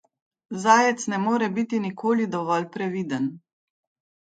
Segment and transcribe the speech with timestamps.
[0.63, 3.33] Zajec ne more biti nikoli dovolj previden.